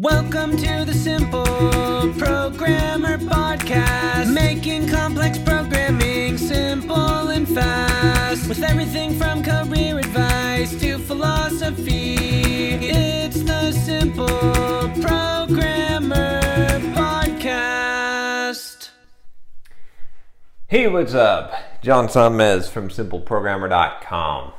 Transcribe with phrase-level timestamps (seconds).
[0.00, 8.48] Welcome to the Simple Programmer Podcast, making complex programming simple and fast.
[8.48, 14.28] With everything from career advice to philosophy, it's the Simple
[15.02, 16.40] Programmer
[16.94, 18.90] Podcast.
[20.68, 21.52] Hey, what's up?
[21.82, 24.52] John Sonmez from SimpleProgrammer.com.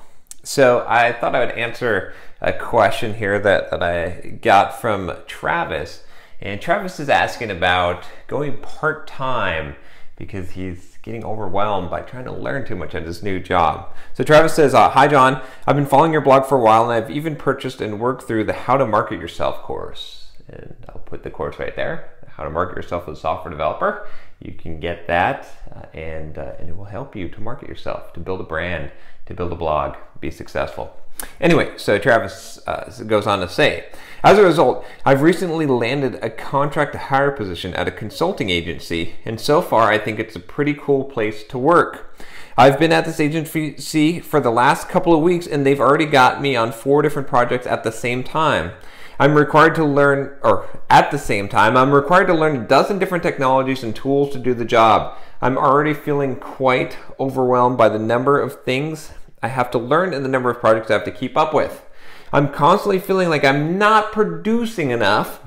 [0.43, 6.03] So I thought I would answer a question here that, that I got from Travis.
[6.41, 9.75] And Travis is asking about going part time
[10.15, 13.93] because he's getting overwhelmed by trying to learn too much at his new job.
[14.13, 15.41] So Travis says, uh, Hi, John.
[15.65, 18.45] I've been following your blog for a while and I've even purchased and worked through
[18.45, 20.31] the How to Market Yourself course.
[20.47, 24.07] And I'll put the course right there How to Market Yourself as a Software Developer.
[24.39, 28.13] You can get that uh, and, uh, and it will help you to market yourself,
[28.13, 28.91] to build a brand,
[29.25, 30.95] to build a blog, be successful.
[31.41, 33.87] Anyway, so Travis uh, goes on to say,
[34.23, 39.15] as a result, I've recently landed a contract to hire position at a consulting agency,
[39.25, 42.17] and so far I think it's a pretty cool place to work.
[42.57, 46.41] I've been at this agency for the last couple of weeks, and they've already got
[46.41, 48.71] me on four different projects at the same time.
[49.19, 52.99] I'm required to learn, or at the same time, I'm required to learn a dozen
[52.99, 55.17] different technologies and tools to do the job.
[55.41, 59.11] I'm already feeling quite overwhelmed by the number of things
[59.43, 61.85] I have to learn and the number of projects I have to keep up with.
[62.31, 65.41] I'm constantly feeling like I'm not producing enough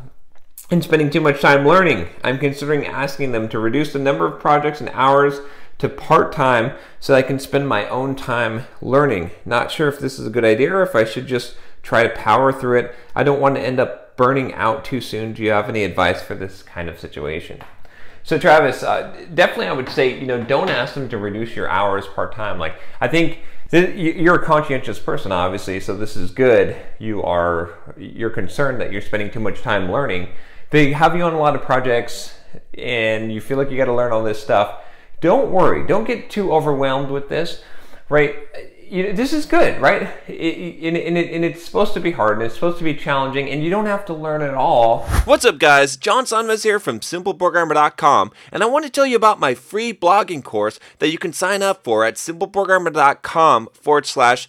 [0.71, 2.09] and spending too much time learning.
[2.23, 5.41] I'm considering asking them to reduce the number of projects and hours
[5.83, 9.33] to part time so I can spend my own time learning.
[9.45, 12.09] Not sure if this is a good idea or if I should just try to
[12.11, 12.95] power through it.
[13.17, 15.33] I don't want to end up burning out too soon.
[15.33, 17.65] Do you have any advice for this kind of situation?
[18.23, 21.69] So Travis, uh, definitely I would say, you know, don't ask them to reduce your
[21.69, 22.61] hours part time.
[22.61, 23.41] Like I think
[23.73, 26.77] you're a conscientious person, obviously, so this is good.
[27.01, 30.29] You are you're concerned that you're spending too much time learning.
[30.71, 32.37] They have you on a lot of projects,
[32.79, 34.79] and you feel like you got to learn all this stuff.
[35.23, 35.87] Don't worry.
[35.87, 37.63] Don't get too overwhelmed with this,
[38.11, 38.37] right?
[38.93, 40.03] you this is good, right?
[40.29, 42.95] It, it, and, it, and, it's supposed to be hard and it's supposed to be
[42.95, 45.05] challenging, and you don't have to learn it all.
[45.25, 45.97] What's up, guys?
[45.97, 50.45] John Sonmez here from SimpleProgrammer.com, and I want to tell you about my free blogging
[50.45, 54.49] course that you can sign up for at SimpleProgrammer.com forward slash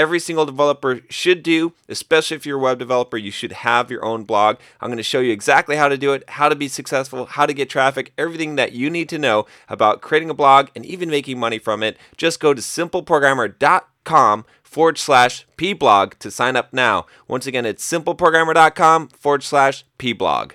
[0.00, 4.02] every single developer should do, especially if you're a web developer, you should have your
[4.02, 4.56] own blog.
[4.80, 7.44] I'm going to show you exactly how to do it, how to be successful, how
[7.44, 11.10] to get traffic, everything that you need to know about creating a blog and even
[11.10, 11.98] making money from it.
[12.16, 17.04] Just go to simpleprogrammer.com forward slash pblog to sign up now.
[17.28, 20.52] Once again, it's simpleprogrammer.com forward slash pblog.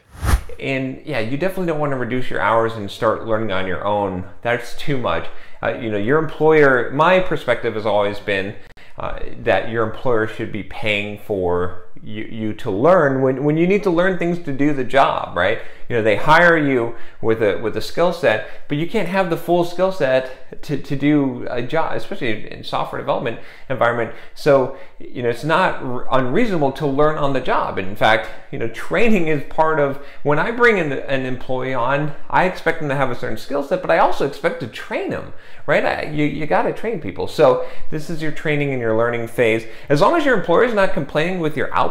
[0.59, 3.85] And yeah, you definitely don't want to reduce your hours and start learning on your
[3.85, 4.27] own.
[4.41, 5.27] That's too much.
[5.61, 8.55] Uh, you know, your employer, my perspective has always been
[8.97, 13.67] uh, that your employer should be paying for you, you to learn when, when you
[13.67, 15.59] need to learn things to do the job, right?
[15.89, 19.29] You know, they hire you with a with a skill set, but you can't have
[19.29, 23.39] the full skill set to, to do a job, especially in software development
[23.69, 24.13] environment.
[24.33, 27.77] So, you know, it's not unreasonable to learn on the job.
[27.77, 31.75] And in fact, you know, training is part of when I bring an, an employee
[31.75, 34.67] on, I expect them to have a certain skill set, but I also expect to
[34.67, 35.33] train them,
[35.67, 35.85] right?
[35.85, 37.27] I, you you got to train people.
[37.27, 39.65] So, this is your training and your learning phase.
[39.87, 41.84] As long as your employer is not complaining with your output,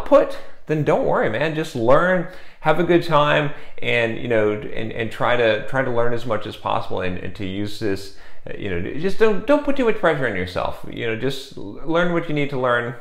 [0.66, 1.55] then don't worry, man.
[1.55, 2.28] Just learn
[2.65, 6.25] have a good time and you know and, and try to try to learn as
[6.25, 8.16] much as possible and, and to use this
[8.49, 10.84] uh, you know just don't don't put too much pressure on yourself.
[10.91, 12.94] You know just learn what you need to learn.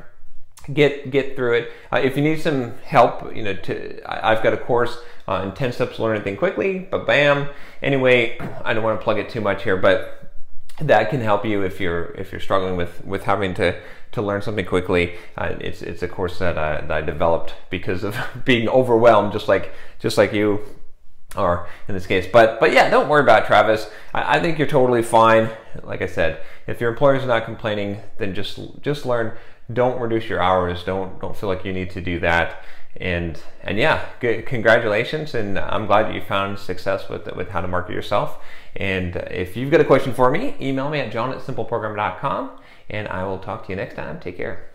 [0.73, 1.71] Get get through it.
[1.93, 5.53] Uh, if you need some help you know to I, have got a course on
[5.53, 7.47] 10 steps to learn anything quickly but bam
[7.81, 10.22] anyway i don't want to plug it too much here but
[10.81, 13.79] that can help you if you're if you're struggling with with having to
[14.13, 15.15] to learn something quickly.
[15.37, 19.47] Uh, it's it's a course that I, that I developed because of being overwhelmed, just
[19.47, 20.61] like just like you
[21.35, 22.27] are in this case.
[22.31, 23.89] But but yeah, don't worry about it, Travis.
[24.13, 25.49] I, I think you're totally fine.
[25.83, 29.37] Like I said, if your employer is not complaining, then just just learn.
[29.71, 30.83] Don't reduce your hours.
[30.83, 32.63] Don't don't feel like you need to do that
[32.97, 37.61] and and yeah, good, congratulations, and I'm glad that you found success with with how
[37.61, 38.39] to market yourself.
[38.75, 42.51] And if you've got a question for me, email me at john at simpleprogrammer.com,
[42.89, 44.19] and I will talk to you next time.
[44.19, 44.72] Take care.